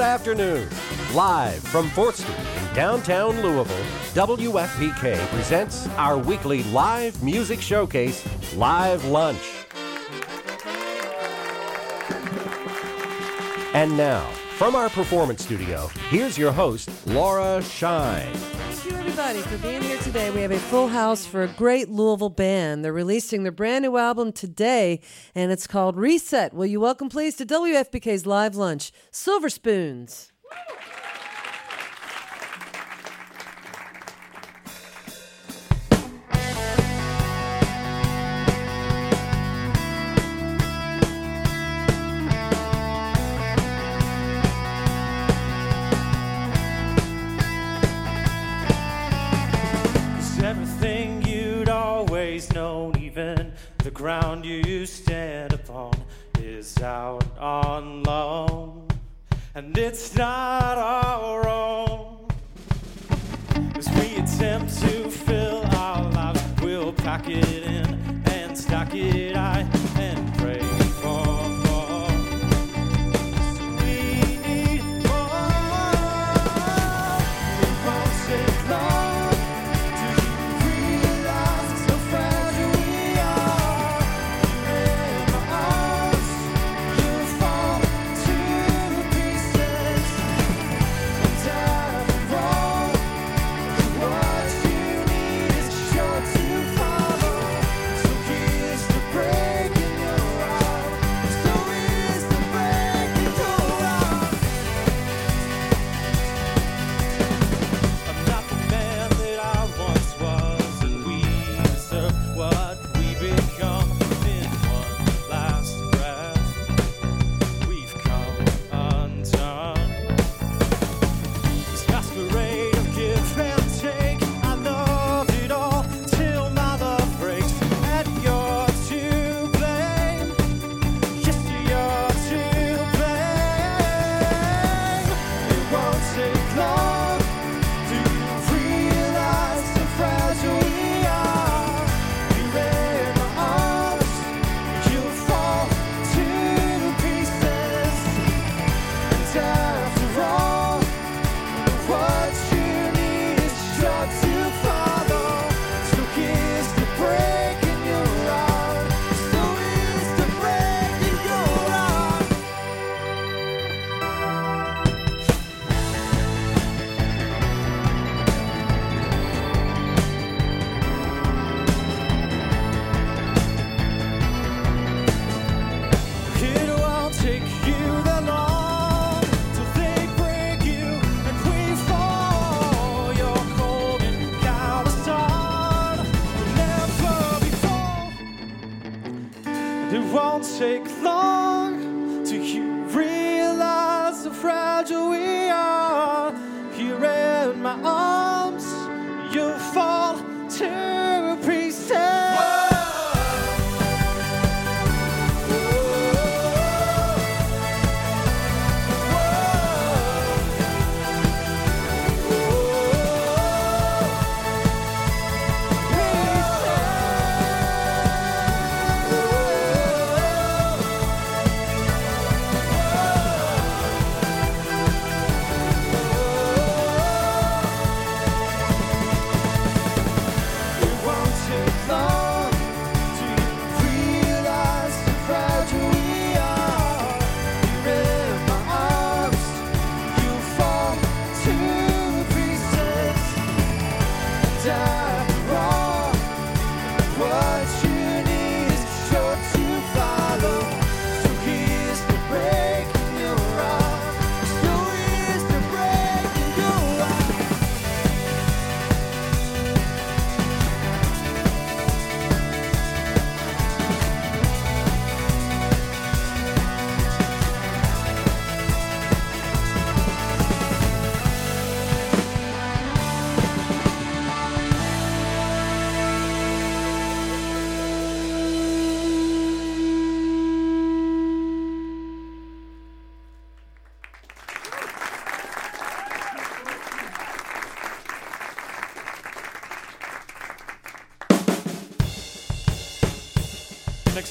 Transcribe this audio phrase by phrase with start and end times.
[0.00, 0.66] Good afternoon.
[1.12, 3.84] Live from 4th Street in downtown Louisville,
[4.14, 9.42] WFPK presents our weekly live music showcase, Live Lunch.
[13.74, 18.32] And now, from our performance studio, here's your host, Laura Shine
[18.90, 20.30] you, everybody, for being here today.
[20.30, 22.84] We have a full house for a great Louisville band.
[22.84, 25.00] They're releasing their brand new album today,
[25.34, 26.52] and it's called Reset.
[26.52, 30.32] Will you welcome, please, to WFPK's Live Lunch, Silver Spoons.
[30.42, 30.76] Woo!
[53.20, 55.92] heaven, the ground you stand upon
[56.38, 58.86] is out on loan,
[59.54, 62.28] and it's not our own.
[63.76, 69.36] As we attempt to fill our lives, we'll pack it in and stack it.
[69.36, 69.79] high.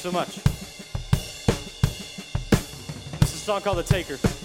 [0.00, 0.36] Thanks so much.
[3.20, 4.39] This is a song called The Taker.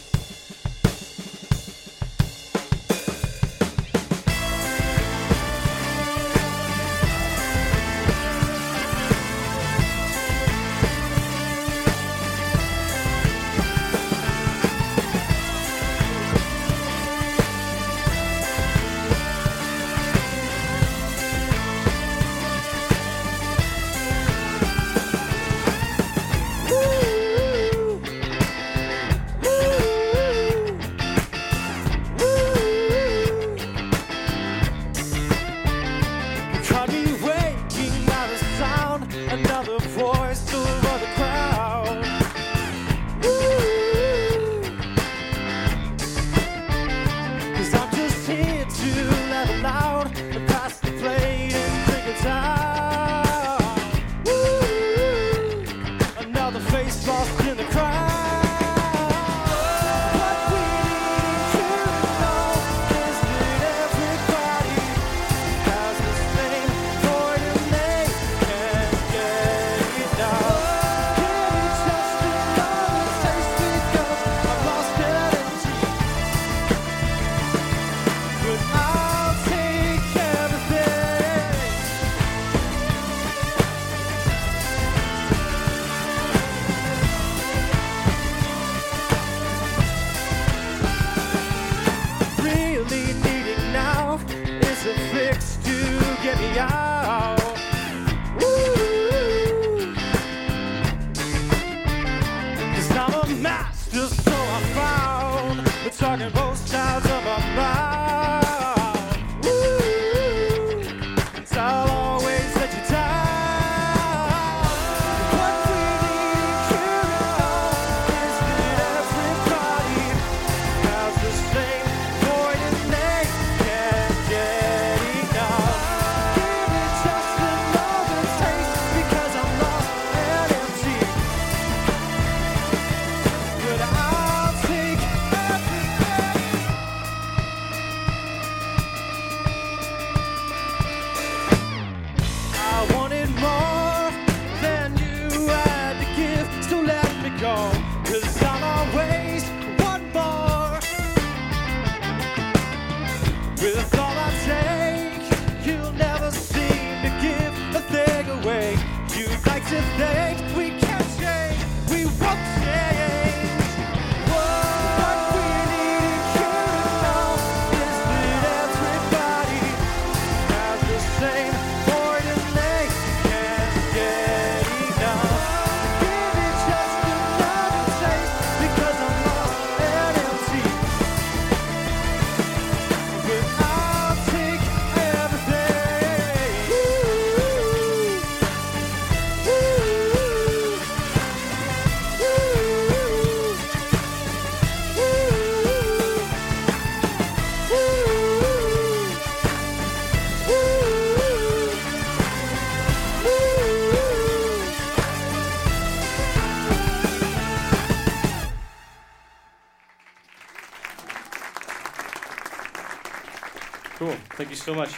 [214.45, 214.89] Thank you so much.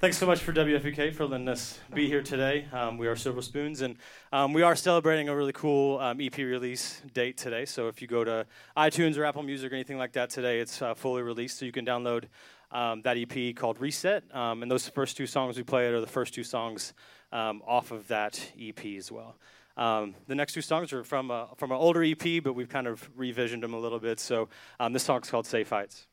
[0.00, 2.66] Thanks so much for WFPK for letting us be here today.
[2.72, 3.94] Um, we are Silver Spoons, and
[4.32, 7.64] um, we are celebrating a really cool um, EP release date today.
[7.64, 8.44] So if you go to
[8.76, 11.70] iTunes or Apple Music or anything like that today, it's uh, fully released, so you
[11.70, 12.24] can download
[12.72, 14.24] um, that EP called Reset.
[14.34, 16.92] Um, and those first two songs we played are the first two songs
[17.30, 19.36] um, off of that EP as well.
[19.76, 22.88] Um, the next two songs are from a, from an older EP, but we've kind
[22.88, 24.18] of revisioned them a little bit.
[24.18, 24.48] So
[24.80, 26.08] um, this song's called Safe Heights.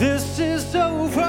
[0.00, 1.20] This is over,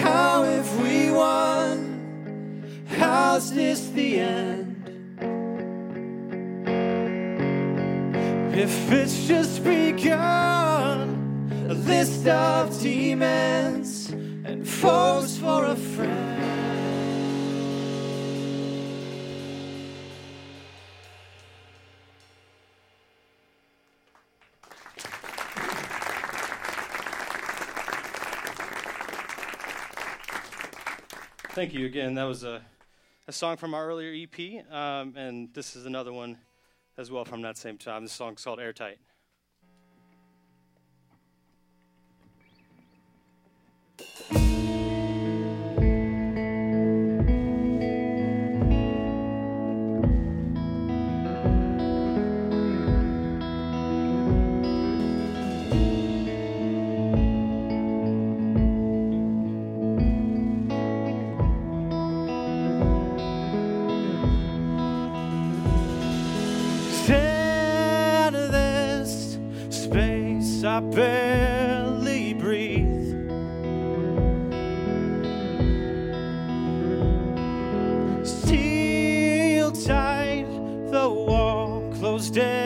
[0.00, 2.64] how have we won?
[2.86, 4.70] How's this the end?
[8.56, 11.06] If it's just begun,
[11.68, 16.23] a list of demons and foes for a friend.
[31.54, 32.14] Thank you again.
[32.14, 32.62] That was a,
[33.28, 36.36] a song from our earlier EP, um, and this is another one
[36.98, 38.02] as well from that same time.
[38.02, 38.98] This song's called Airtight.
[70.74, 73.14] I barely breathe.
[78.26, 80.48] Seal tight,
[80.90, 82.63] the wall closed in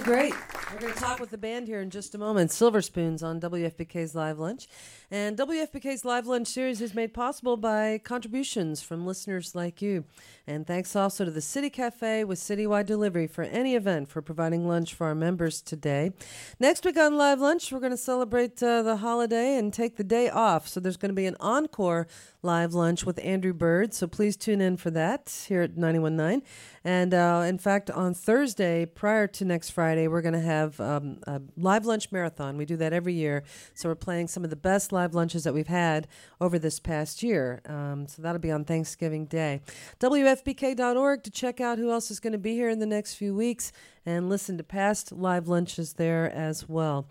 [0.00, 0.34] Great.
[0.72, 2.50] We're going to talk with the band here in just a moment.
[2.50, 4.66] Silver Spoons on WFPK's Live Lunch.
[5.12, 10.06] And WFPK's Live Lunch series is made possible by contributions from listeners like you.
[10.46, 14.66] And thanks also to the City Cafe with citywide delivery for any event for providing
[14.66, 16.12] lunch for our members today.
[16.58, 20.02] Next week on Live Lunch, we're going to celebrate uh, the holiday and take the
[20.02, 20.66] day off.
[20.66, 22.06] So there's going to be an encore
[22.42, 23.94] live lunch with Andrew Bird.
[23.94, 26.42] So please tune in for that here at 91.9.
[26.84, 31.18] And uh, in fact, on Thursday, prior to next Friday, we're going to have um,
[31.26, 32.56] a live lunch marathon.
[32.56, 33.44] We do that every year.
[33.74, 36.08] So we're playing some of the best live lunches that we've had
[36.40, 37.60] over this past year.
[37.66, 39.60] Um, so that'll be on Thanksgiving Day.
[40.00, 43.34] WFPK.org to check out who else is going to be here in the next few
[43.34, 43.72] weeks
[44.06, 47.08] and listen to past live lunches there as well.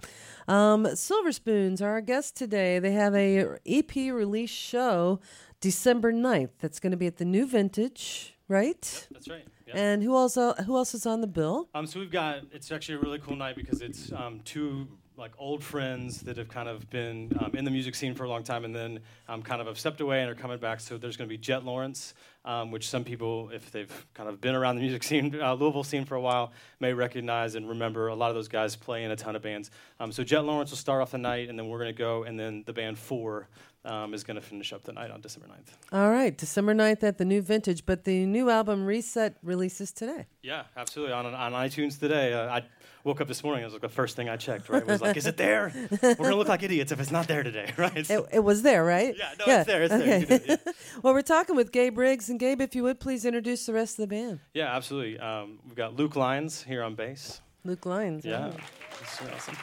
[0.48, 2.80] Um, Silver Spoons are our guest today.
[2.80, 5.20] They have a EP release show
[5.60, 6.50] December 9th.
[6.60, 9.08] That's going to be at the New Vintage, right?
[9.12, 9.46] That's right.
[9.74, 10.38] And who else?
[10.38, 11.70] Uh, who else is on the bill?
[11.74, 14.88] Um, so we've got it's actually a really cool night because it's um, two
[15.22, 18.28] like old friends that have kind of been um, in the music scene for a
[18.28, 20.80] long time and then um, kind of have stepped away and are coming back.
[20.80, 24.42] So there's going to be Jet Lawrence, um, which some people, if they've kind of
[24.42, 28.08] been around the music scene, uh, Louisville scene for a while, may recognize and remember.
[28.08, 29.70] A lot of those guys play in a ton of bands.
[30.00, 32.24] Um, so Jet Lawrence will start off the night, and then we're going to go,
[32.24, 33.48] and then the band Four
[33.86, 35.98] um, is going to finish up the night on December 9th.
[35.98, 40.26] All right, December 9th at the New Vintage, but the new album Reset releases today.
[40.42, 41.14] Yeah, absolutely.
[41.14, 42.64] On, on iTunes today, uh, I
[43.04, 43.62] woke up this morning.
[43.64, 44.70] It was like the first thing I checked.
[44.70, 45.72] Right, was like, is it there?
[46.02, 48.10] We're gonna look like idiots if it's not there today, right?
[48.10, 49.16] It, it was there, right?
[49.18, 50.20] Yeah, no, it's there, it's there.
[50.20, 53.00] You can do it, well, we're talking with Gabe Riggs, and Gabe, if you would
[53.00, 54.40] please introduce the rest of the band.
[54.54, 55.20] yeah, absolutely.
[55.20, 57.42] Um, we've got Luke Lyons here on bass.
[57.64, 58.26] Luke Lyons.
[58.26, 58.52] Yeah,
[59.00, 59.58] that's awesome.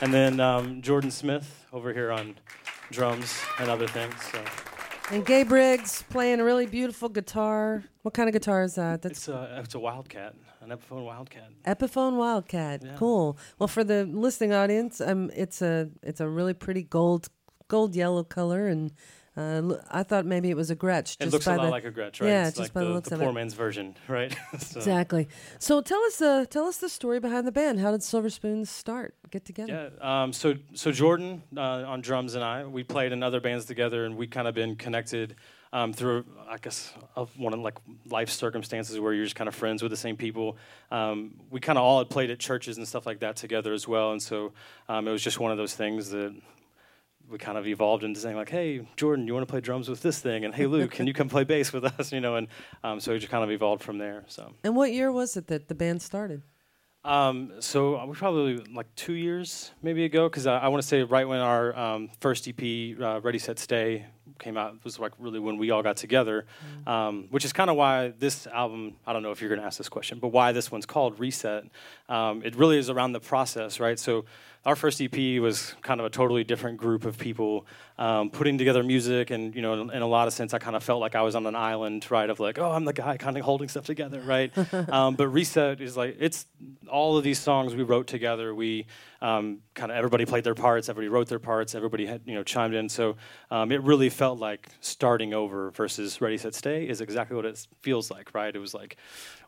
[0.00, 2.34] And then um, Jordan Smith over here on
[2.90, 4.14] drums and other things.
[4.32, 4.42] So
[5.10, 7.84] And Gabe Riggs playing a really beautiful guitar.
[8.02, 9.02] What kind of guitar is that?
[9.02, 11.50] That's it's a it's a Wildcat, an Epiphone Wildcat.
[11.66, 12.82] Epiphone Wildcat.
[12.82, 12.94] Yeah.
[12.96, 13.36] Cool.
[13.58, 17.28] Well, for the listening audience, um, it's a it's a really pretty gold
[17.68, 18.92] gold yellow color, and
[19.36, 21.14] uh, I thought maybe it was a Gretsch.
[21.14, 22.28] It just looks by a lot the, like a Gretsch, right?
[22.28, 23.34] Yeah, it's just like by the the, looks the of poor it.
[23.34, 24.36] man's version, right?
[24.58, 25.28] So- Exactly.
[25.58, 27.80] So tell us uh, tell us the story behind the band.
[27.80, 29.14] How did Silver Spoons start?
[29.30, 29.90] Get together.
[30.00, 30.22] Yeah.
[30.22, 34.04] Um, so so Jordan uh, on drums and I, we played in other bands together,
[34.04, 35.34] and we kind of been connected
[35.72, 39.56] um, through, I guess, of one of like life circumstances where you're just kind of
[39.56, 40.56] friends with the same people.
[40.92, 43.88] Um, we kind of all had played at churches and stuff like that together as
[43.88, 44.52] well, and so
[44.88, 46.32] um, it was just one of those things that.
[47.30, 50.02] We kind of evolved into saying like, "Hey, Jordan, you want to play drums with
[50.02, 52.48] this thing?" And "Hey, Luke, can you come play bass with us?" You know, and
[52.82, 54.24] um, so it just kind of evolved from there.
[54.28, 56.42] So And what year was it that the band started?
[57.04, 60.88] um, so uh, we probably like two years maybe ago, because I, I want to
[60.88, 64.06] say right when our um, first EP, uh, Ready Set Stay,
[64.38, 66.46] came out was like really when we all got together,
[66.86, 68.94] um, which is kind of why this album.
[69.06, 71.20] I don't know if you're going to ask this question, but why this one's called
[71.20, 71.64] Reset.
[72.08, 73.98] Um, it really is around the process, right?
[73.98, 74.24] So
[74.66, 77.66] our first EP was kind of a totally different group of people
[77.98, 80.74] um, putting together music, and you know, in, in a lot of sense, I kind
[80.74, 82.28] of felt like I was on an island, right?
[82.28, 84.52] Of like, oh, I'm the guy kind of holding stuff together, right?
[84.88, 86.46] um, but Reset is like it's
[86.90, 88.54] all of these songs we wrote together.
[88.54, 88.86] We
[89.20, 92.42] um, kind of everybody played their parts, everybody wrote their parts, everybody had you know
[92.42, 92.88] chimed in.
[92.88, 93.16] So
[93.50, 97.66] um, it really felt like starting over versus Ready Set Stay is exactly what it
[97.82, 98.54] feels like, right?
[98.54, 98.96] It was like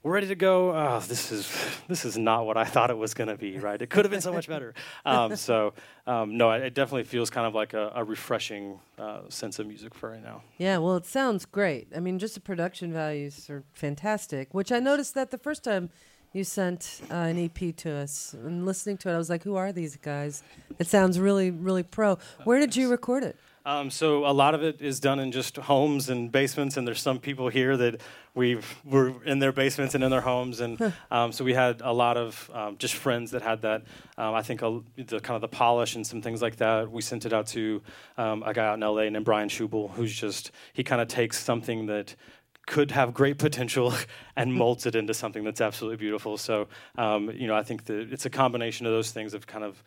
[0.06, 0.70] we're ready to go.
[0.70, 1.52] Oh, this is
[1.88, 3.82] this is not what I thought it was going to be, right?
[3.82, 4.72] It could have been so much better.
[5.04, 5.74] Um, so
[6.06, 9.66] um, no, it, it definitely feels kind of like a, a refreshing uh, sense of
[9.66, 10.42] music for right now.
[10.58, 11.88] Yeah, well, it sounds great.
[11.94, 14.54] I mean, just the production values are fantastic.
[14.54, 15.90] Which I noticed that the first time
[16.32, 19.56] you sent uh, an EP to us, and listening to it, I was like, "Who
[19.56, 20.44] are these guys?"
[20.78, 22.18] It sounds really, really pro.
[22.44, 23.36] Where did you record it?
[23.66, 27.00] Um, so a lot of it is done in just homes and basements, and there's
[27.00, 28.00] some people here that
[28.32, 31.92] we were in their basements and in their homes, and um, so we had a
[31.92, 33.82] lot of um, just friends that had that.
[34.16, 36.92] Um, I think a, the kind of the polish and some things like that.
[36.92, 37.82] We sent it out to
[38.16, 41.42] um, a guy out in LA named Brian Schubel, who's just he kind of takes
[41.42, 42.14] something that
[42.68, 43.92] could have great potential
[44.36, 46.36] and molds it into something that's absolutely beautiful.
[46.36, 49.64] So um, you know, I think that it's a combination of those things of kind
[49.64, 49.82] of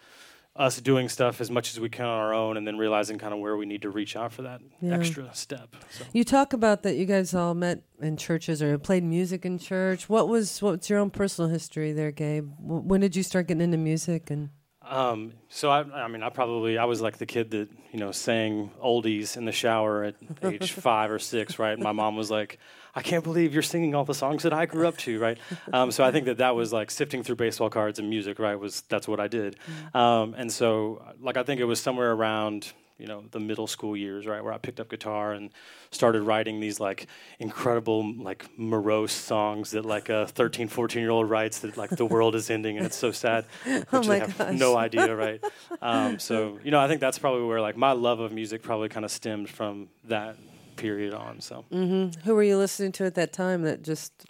[0.59, 3.33] us doing stuff as much as we can on our own and then realizing kind
[3.33, 4.93] of where we need to reach out for that Yeah.
[4.93, 5.73] extra step.
[5.89, 6.03] So.
[6.13, 10.09] You talk about that you guys all met in churches or played music in church.
[10.09, 12.51] What was what's your own personal history there, Gabe?
[12.59, 14.29] When did you start getting into music?
[14.29, 14.49] And
[14.89, 18.11] Um, so I, I mean, I probably I was like the kid that you know
[18.11, 21.73] sang oldies in the shower at age five or six, right?
[21.73, 22.57] And my mom was like,
[22.95, 25.37] "I can't believe you're singing all the songs that I grew up to," right?
[25.71, 28.59] Um, so I think that that was like sifting through baseball cards and music, right?
[28.59, 29.57] Was that's what I did,
[29.93, 33.95] um, and so like I think it was somewhere around you know the middle school
[33.95, 35.49] years, right, where I picked up guitar and
[35.91, 37.07] started writing these like
[37.39, 42.05] incredible like morose songs that like a 13, 14 year old writes that like the
[42.05, 44.59] world is ending and it's so sad, which Oh my they have gosh.
[44.59, 45.41] no idea, right?
[45.81, 48.89] Um, so you know, I think that's probably where like my love of music probably
[48.89, 50.35] kind of stemmed from that
[50.75, 51.41] period on.
[51.41, 51.65] So.
[51.71, 54.25] Who were you listening to at that time that just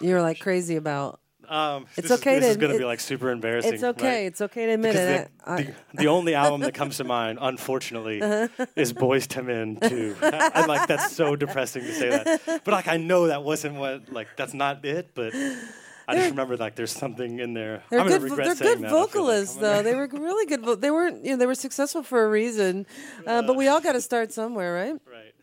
[0.00, 1.20] you were like crazy about?
[1.50, 3.74] Um, It's this okay Is, this to is going to be like super embarrassing.
[3.74, 4.06] It's okay.
[4.08, 4.26] right?
[4.26, 5.30] It's okay to admit Because it.
[5.44, 8.66] the, I- the, the only album that comes to mind, unfortunately, Uh-huh.
[8.76, 10.16] is Boyz II Men 2.
[10.22, 12.40] and like that's so depressing to say that.
[12.64, 15.34] But like I know that wasn't what like that's not it, but
[16.08, 17.82] I just remember like there's something in there.
[17.90, 18.22] They're I'm good.
[18.22, 19.10] regret They're good that, feel like.
[19.10, 19.82] vocalists, though.
[19.82, 20.62] They were really good.
[20.62, 21.24] Vo- they weren't.
[21.24, 22.86] You know, they were successful for a reason.
[23.26, 24.94] Uh, but we all got to start somewhere, right?
[25.10, 25.34] Right.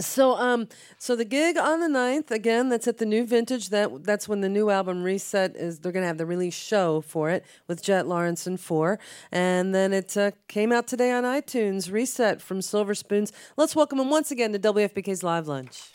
[0.00, 3.68] So, um, so the gig on the 9th, again, that's at the New Vintage.
[3.68, 5.78] That that's when the new album Reset is.
[5.78, 8.98] They're gonna have the release show for it with Jet Lawrence and four,
[9.30, 11.92] and then it uh, came out today on iTunes.
[11.92, 13.32] Reset from Silver Spoons.
[13.56, 15.90] Let's welcome him once again to WFPK's Live Lunch.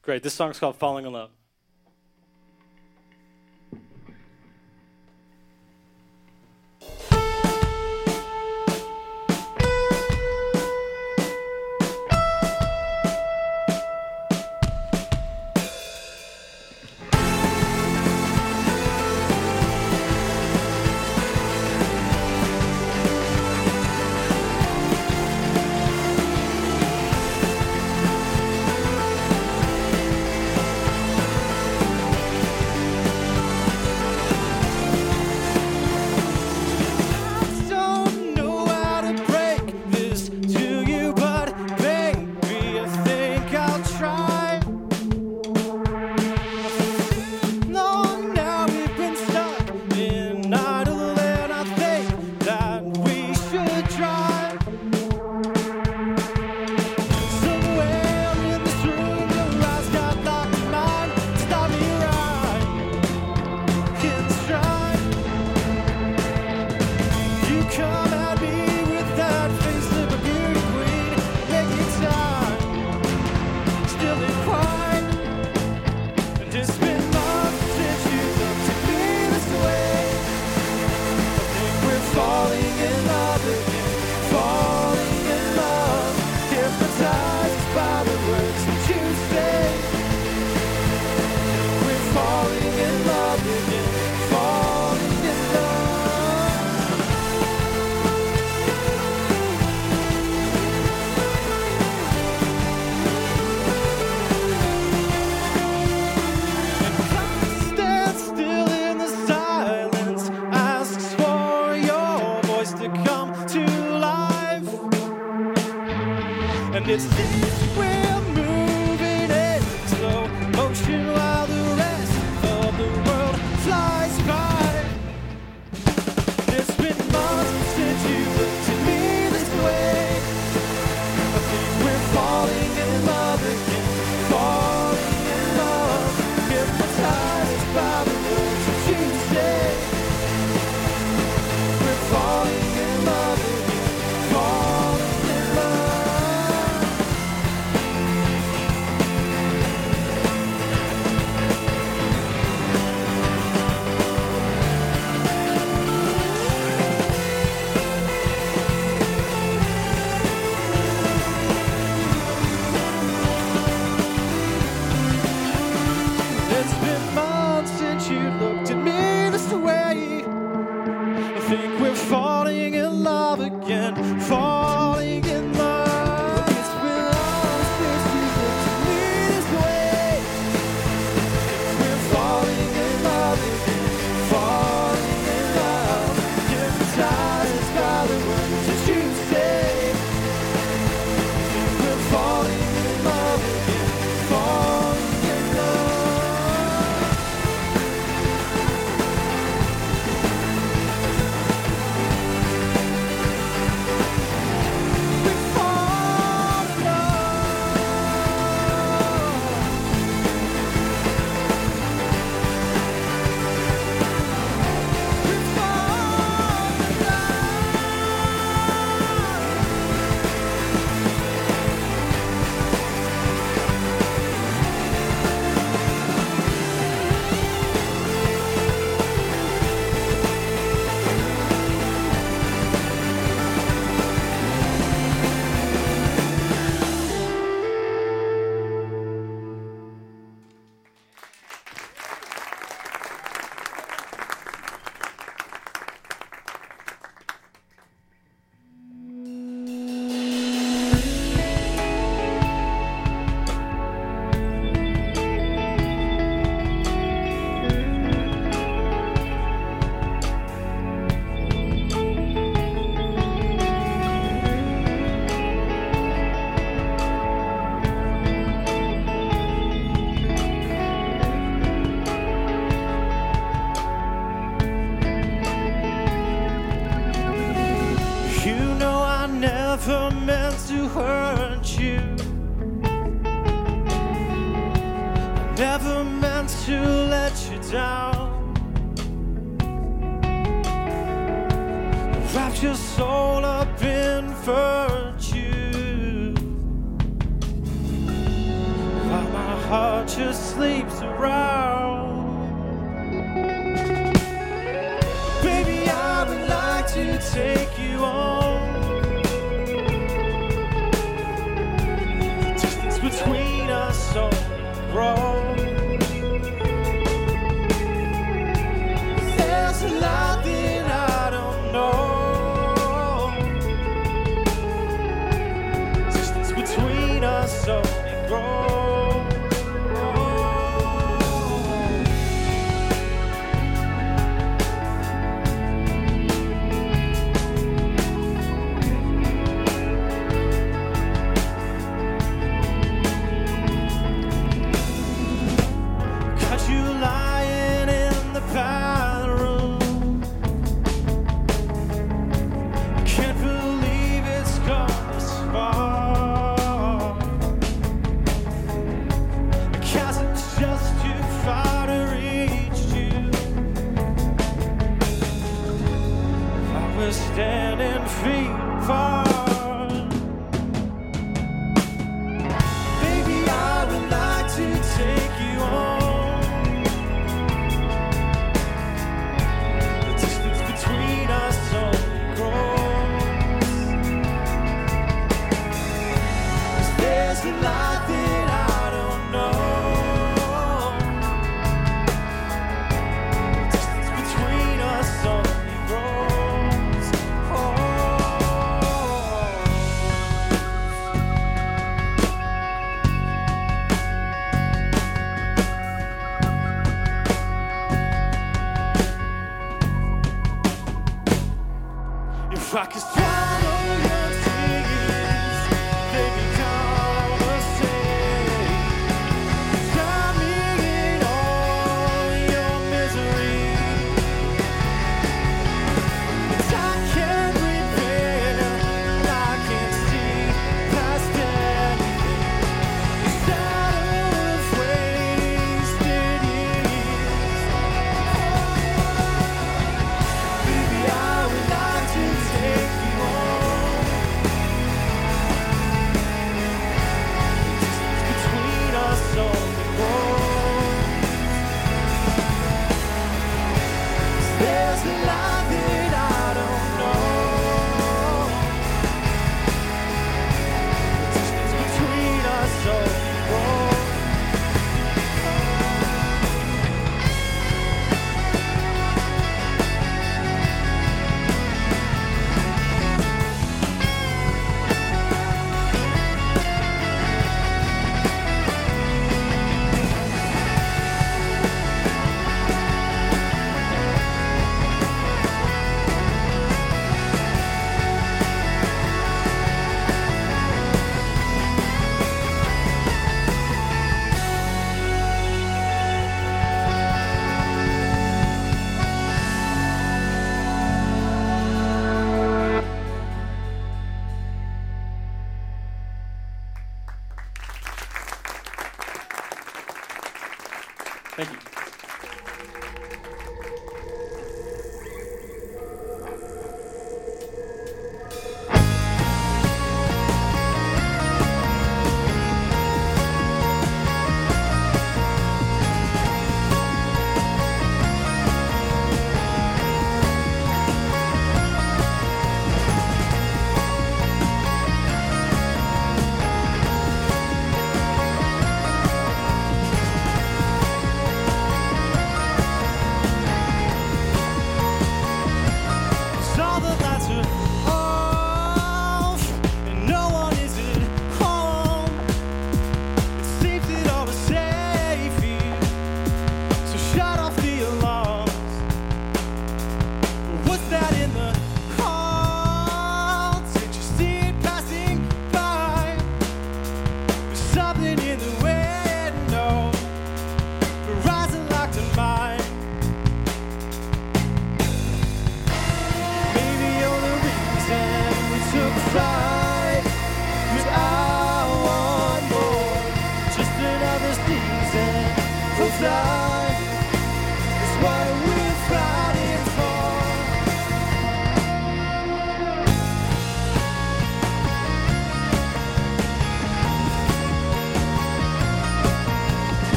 [0.00, 0.22] Great.
[0.22, 1.35] This song's called Falling in Love.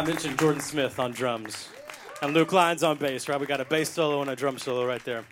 [0.00, 1.68] I don't know if I mentioned Jordan Smith on drums
[2.22, 3.38] and Luke Lyons on bass, right?
[3.38, 5.26] We got a bass solo and a drum solo right there.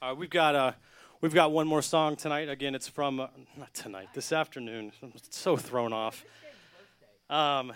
[0.00, 0.72] All right, we've got uh,
[1.20, 2.48] we've got one more song tonight.
[2.48, 3.26] Again, it's from uh,
[3.58, 4.90] not tonight, this afternoon.
[5.02, 6.24] I'm so thrown off.
[7.28, 7.70] Um,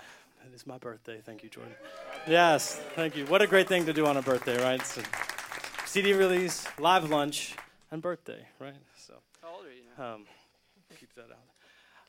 [0.46, 1.20] it is my birthday.
[1.22, 1.74] Thank you, Jordan.
[2.26, 3.26] Yes, thank you.
[3.26, 4.80] What a great thing to do on a birthday, right?
[4.80, 7.54] A CD release, live lunch,
[7.90, 8.76] and birthday, right?
[8.96, 9.12] So.
[9.42, 10.14] How old are you now?
[10.14, 10.24] Um,
[10.98, 11.53] keep that out.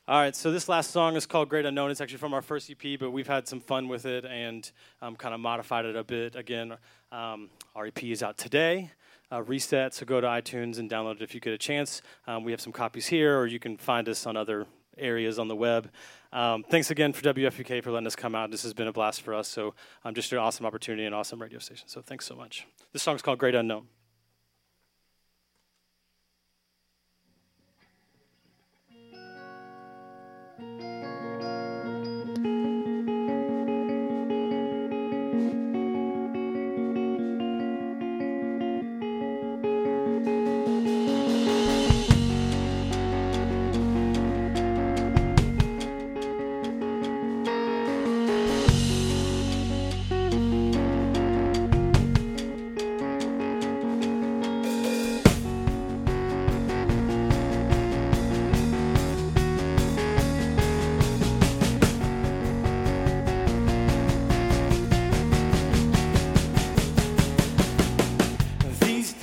[0.08, 1.90] All right, so this last song is called Great Unknown.
[1.90, 4.70] It's actually from our first EP, but we've had some fun with it and
[5.02, 6.36] um, kind of modified it a bit.
[6.36, 6.76] Again,
[7.10, 8.92] um, our EP is out today.
[9.32, 12.02] Uh, reset, so go to iTunes and download it if you get a chance.
[12.28, 15.48] Um, we have some copies here, or you can find us on other areas on
[15.48, 15.90] the web.
[16.32, 18.52] Um, thanks again for WFPK for letting us come out.
[18.52, 19.48] This has been a blast for us.
[19.48, 21.88] So, um, just an awesome opportunity and awesome radio station.
[21.88, 22.64] So, thanks so much.
[22.92, 23.88] This song's called Great Unknown.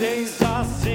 [0.04, 0.93] tens assim.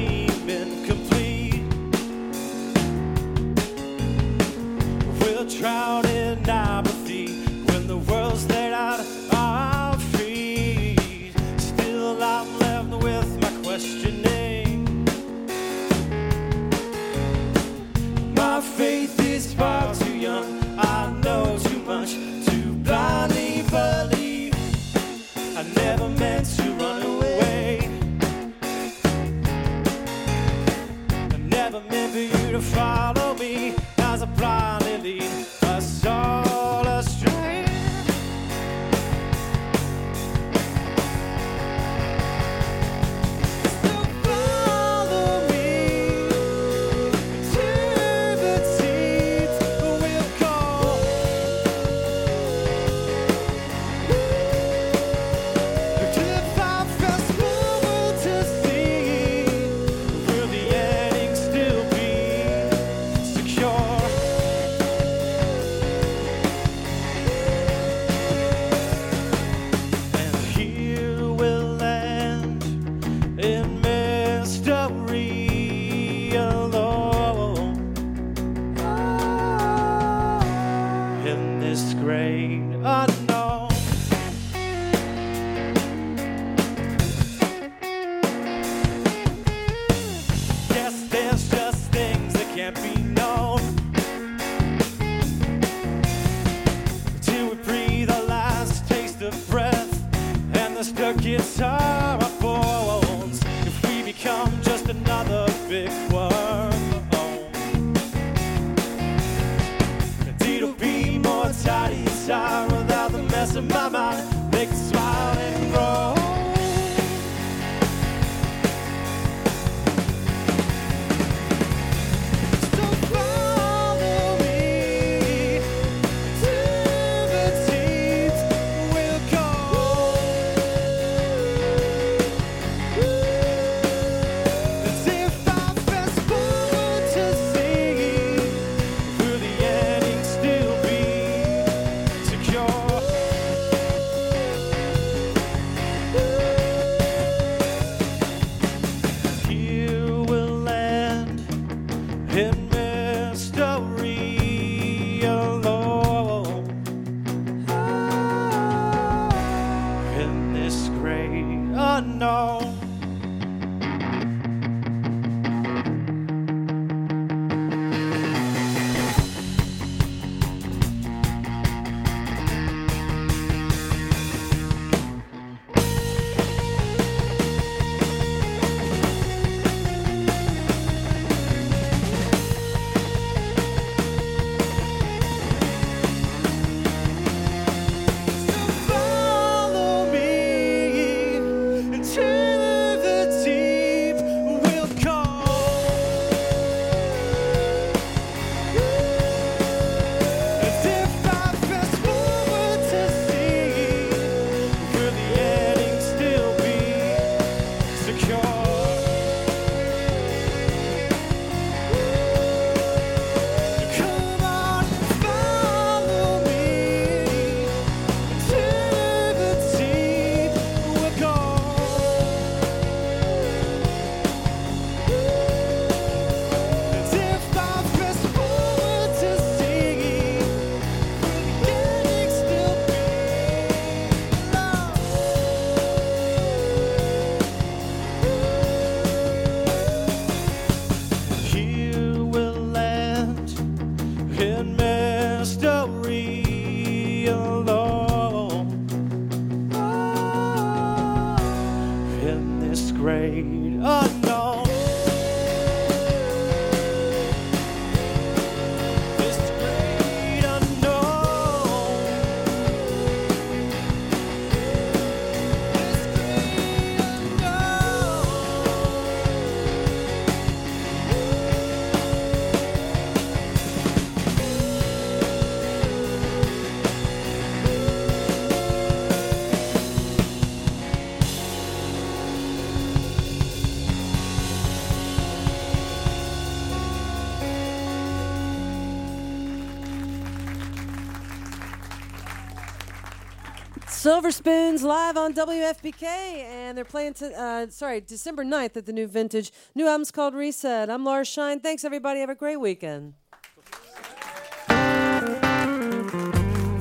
[294.09, 298.93] Silver Spoons live on WFPK, and they're playing, to, uh, sorry, December 9th at the
[298.95, 299.53] new Vintage.
[299.75, 300.89] New album's called Reset.
[300.89, 301.61] I'm Laura Shine.
[301.61, 302.21] Thanks, everybody.
[302.21, 303.13] Have a great weekend.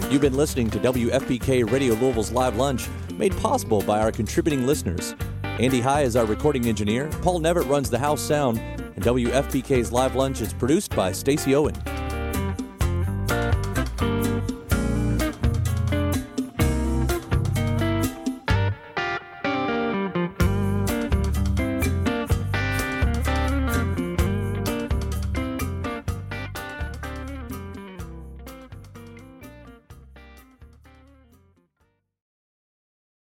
[0.09, 5.13] You've been listening to WFPK Radio Louisville's Live Lunch, made possible by our contributing listeners.
[5.43, 10.15] Andy High is our recording engineer, Paul Nevitt runs the house sound, and WFPK's Live
[10.15, 11.75] Lunch is produced by Stacy Owen.